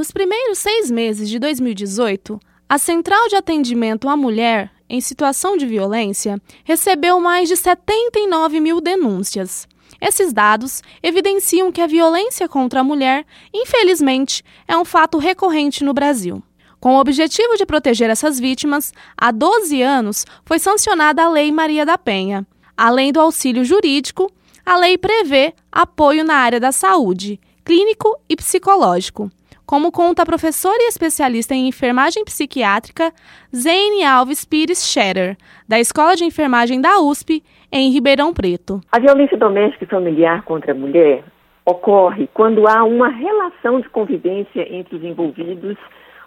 [0.00, 5.66] Nos primeiros seis meses de 2018, a Central de Atendimento à Mulher em Situação de
[5.66, 9.68] Violência recebeu mais de 79 mil denúncias.
[10.00, 15.92] Esses dados evidenciam que a violência contra a mulher, infelizmente, é um fato recorrente no
[15.92, 16.42] Brasil.
[16.80, 21.84] Com o objetivo de proteger essas vítimas, há 12 anos foi sancionada a Lei Maria
[21.84, 22.46] da Penha.
[22.74, 24.32] Além do auxílio jurídico,
[24.64, 29.30] a lei prevê apoio na área da saúde, clínico e psicológico,
[29.70, 33.12] como conta a professora e especialista em enfermagem psiquiátrica
[33.54, 35.36] Zane Alves Pires Scherer,
[35.68, 38.80] da Escola de Enfermagem da USP, em Ribeirão Preto.
[38.90, 41.22] A violência doméstica e familiar contra a mulher
[41.64, 45.78] ocorre quando há uma relação de convivência entre os envolvidos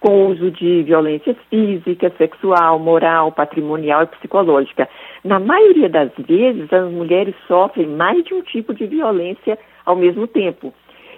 [0.00, 4.88] com o uso de violência física, sexual, moral, patrimonial e psicológica.
[5.22, 10.26] Na maioria das vezes, as mulheres sofrem mais de um tipo de violência ao mesmo
[10.26, 10.74] tempo.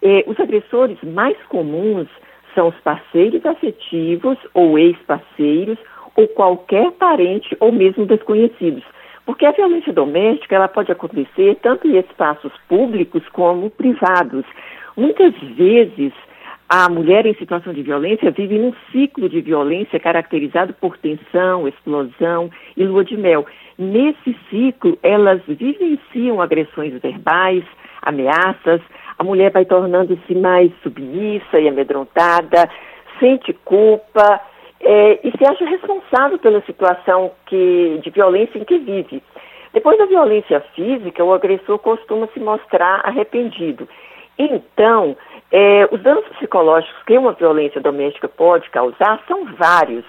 [0.00, 2.08] Eh, os agressores mais comuns
[2.54, 5.78] são os parceiros afetivos ou ex-parceiros
[6.16, 8.84] ou qualquer parente ou mesmo desconhecidos.
[9.24, 14.44] Porque a violência doméstica ela pode acontecer tanto em espaços públicos como privados.
[14.96, 16.12] Muitas vezes
[16.68, 22.50] a mulher em situação de violência vive num ciclo de violência caracterizado por tensão, explosão
[22.76, 23.46] e lua de mel.
[23.78, 27.62] Nesse ciclo, elas vivenciam agressões verbais,
[28.00, 28.80] ameaças,
[29.22, 32.68] a mulher vai tornando-se mais submissa e amedrontada,
[33.20, 34.40] sente culpa
[34.80, 39.22] é, e se acha responsável pela situação que, de violência em que vive.
[39.72, 43.88] Depois da violência física, o agressor costuma se mostrar arrependido.
[44.36, 45.16] Então,
[45.52, 50.04] é, os danos psicológicos que uma violência doméstica pode causar são vários.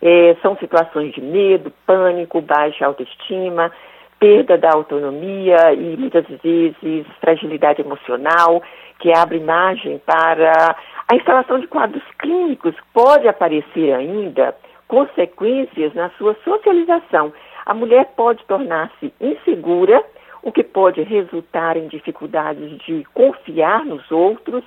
[0.00, 3.70] É, são situações de medo, pânico, baixa autoestima,
[4.18, 8.62] perda da autonomia e muitas vezes fragilidade emocional,
[8.98, 10.76] que abre margem para
[11.10, 12.74] a instalação de quadros clínicos.
[12.92, 14.54] Pode aparecer ainda
[14.88, 17.32] consequências na sua socialização.
[17.66, 20.02] A mulher pode tornar-se insegura
[20.42, 24.62] o que pode resultar em dificuldades de confiar nos outros,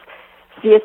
[0.59, 0.81] se,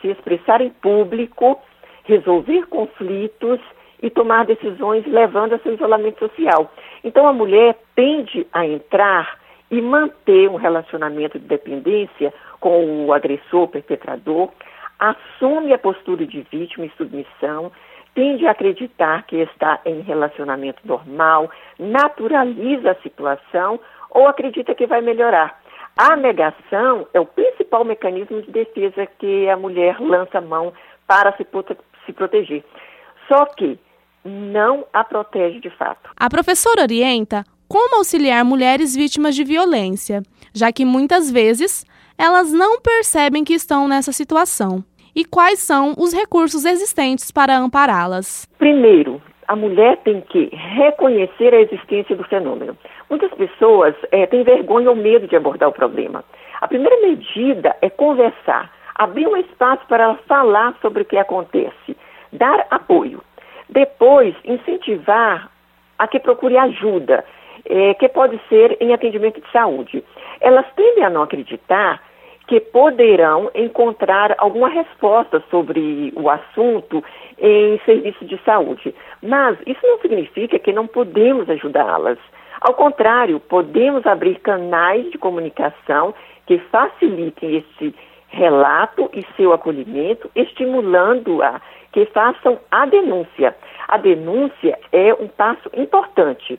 [0.00, 1.60] se expressar em público,
[2.04, 3.60] resolver conflitos
[4.02, 6.70] e tomar decisões levando a seu isolamento social.
[7.04, 9.38] Então a mulher tende a entrar
[9.70, 14.50] e manter um relacionamento de dependência com o agressor, perpetrador,
[14.98, 17.72] assume a postura de vítima e submissão,
[18.14, 23.80] tende a acreditar que está em relacionamento normal, naturaliza a situação
[24.10, 25.60] ou acredita que vai melhorar.
[25.96, 30.72] A negação é o principal mecanismo de defesa que a mulher lança mão
[31.06, 31.46] para se,
[32.06, 32.62] se proteger.
[33.28, 33.78] Só que
[34.24, 36.10] não a protege de fato.
[36.16, 40.22] A professora orienta como auxiliar mulheres vítimas de violência,
[40.54, 41.84] já que muitas vezes
[42.18, 44.84] elas não percebem que estão nessa situação.
[45.14, 48.46] E quais são os recursos existentes para ampará-las?
[48.58, 52.76] Primeiro, a mulher tem que reconhecer a existência do fenômeno.
[53.10, 56.24] Muitas pessoas é, têm vergonha ou medo de abordar o problema.
[56.60, 61.96] A primeira medida é conversar, abrir um espaço para ela falar sobre o que acontece,
[62.32, 63.22] dar apoio.
[63.72, 65.50] Depois, incentivar
[65.98, 67.24] a que procure ajuda,
[67.64, 70.04] é, que pode ser em atendimento de saúde.
[70.40, 72.02] Elas tendem a não acreditar
[72.46, 77.02] que poderão encontrar alguma resposta sobre o assunto
[77.38, 78.94] em serviço de saúde.
[79.22, 82.18] Mas isso não significa que não podemos ajudá-las.
[82.60, 86.14] Ao contrário, podemos abrir canais de comunicação
[86.46, 87.94] que facilitem esse
[88.28, 91.60] relato e seu acolhimento, estimulando-a
[91.92, 93.54] que façam a denúncia.
[93.88, 96.58] A denúncia é um passo importante.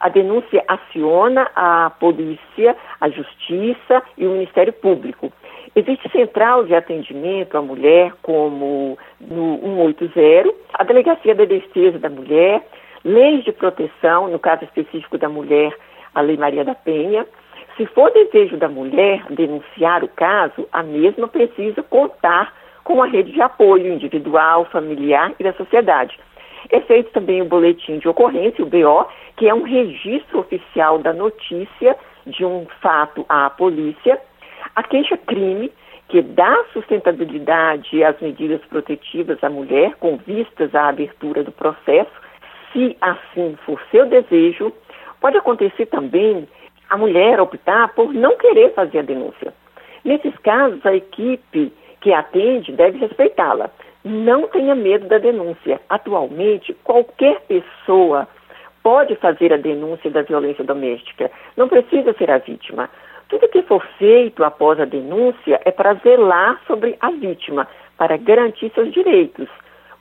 [0.00, 5.32] A denúncia aciona a polícia, a justiça e o Ministério Público.
[5.74, 12.64] Existe central de atendimento à mulher, como no 180, a Delegacia da Defesa da Mulher,
[13.04, 15.74] leis de proteção, no caso específico da mulher,
[16.14, 17.26] a Lei Maria da Penha.
[17.76, 22.52] Se for desejo da mulher denunciar o caso, a mesma precisa contar
[22.84, 26.18] com a rede de apoio individual, familiar e da sociedade.
[26.70, 29.06] É feito também o boletim de ocorrência, o BO,
[29.36, 34.18] que é um registro oficial da notícia de um fato à polícia.
[34.76, 35.72] A queixa-crime,
[36.08, 42.12] que dá sustentabilidade às medidas protetivas à mulher, com vistas à abertura do processo,
[42.72, 44.72] se assim for seu desejo.
[45.20, 46.46] Pode acontecer também
[46.88, 49.52] a mulher optar por não querer fazer a denúncia.
[50.04, 51.72] Nesses casos, a equipe
[52.04, 53.70] que atende deve respeitá-la.
[54.04, 55.80] Não tenha medo da denúncia.
[55.88, 58.28] Atualmente, qualquer pessoa
[58.82, 61.30] pode fazer a denúncia da violência doméstica.
[61.56, 62.90] Não precisa ser a vítima.
[63.30, 67.66] Tudo que for feito após a denúncia é para zelar sobre a vítima,
[67.96, 69.48] para garantir seus direitos.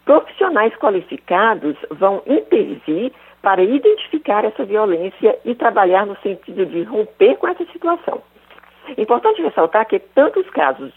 [0.04, 7.48] Profissionais qualificados vão intervir para identificar essa violência e trabalhar no sentido de romper com
[7.48, 8.22] essa situação.
[8.98, 10.92] Importante ressaltar que tanto os casos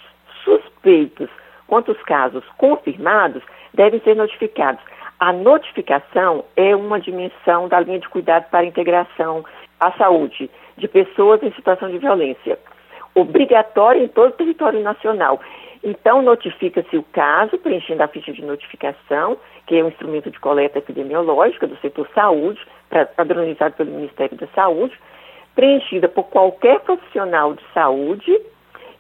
[0.47, 1.29] suspeitos
[1.67, 3.43] quanto os casos confirmados
[3.75, 4.81] devem ser notificados.
[5.19, 9.45] A notificação é uma dimensão da linha de cuidado para a integração
[9.81, 12.59] à saúde de pessoas em situação de violência,
[13.15, 15.41] obrigatória em todo o território nacional.
[15.83, 20.79] Então, notifica-se o caso, preenchendo a ficha de notificação, que é um instrumento de coleta
[20.79, 22.61] epidemiológica do setor saúde,
[23.17, 24.99] padronizado pelo Ministério da Saúde,
[25.55, 28.39] preenchida por qualquer profissional de saúde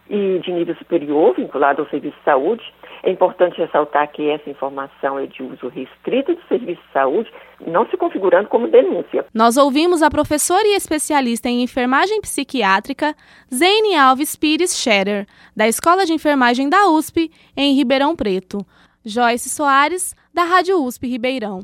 [0.08, 2.62] e de nível superior vinculado ao serviço de saúde.
[3.02, 7.30] É importante ressaltar que essa informação é de uso restrito do serviço de saúde,
[7.66, 9.26] não se configurando como denúncia.
[9.32, 13.14] Nós ouvimos a professora e especialista em enfermagem psiquiátrica,
[13.52, 18.58] Zene Alves Pires Scherer, da Escola de Enfermagem da USP, em Ribeirão Preto.
[19.04, 21.60] Joyce Soares, da Rádio USP Ribeirão.